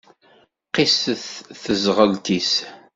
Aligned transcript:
Qisset 0.73 1.25
teẓɣelt-is. 1.63 2.53